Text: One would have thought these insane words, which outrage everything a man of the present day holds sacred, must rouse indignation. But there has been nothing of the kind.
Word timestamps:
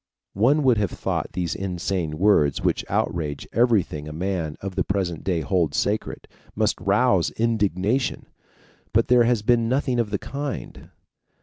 One 0.33 0.63
would 0.63 0.79
have 0.79 0.89
thought 0.89 1.33
these 1.33 1.53
insane 1.53 2.17
words, 2.17 2.59
which 2.63 2.83
outrage 2.89 3.47
everything 3.53 4.07
a 4.07 4.11
man 4.11 4.57
of 4.59 4.73
the 4.73 4.83
present 4.83 5.23
day 5.23 5.41
holds 5.41 5.77
sacred, 5.77 6.27
must 6.55 6.81
rouse 6.81 7.29
indignation. 7.37 8.25
But 8.93 9.09
there 9.09 9.25
has 9.25 9.43
been 9.43 9.69
nothing 9.69 9.99
of 9.99 10.09
the 10.09 10.17
kind. 10.17 10.89